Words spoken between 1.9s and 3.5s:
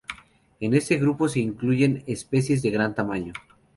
especies de gran tamaño.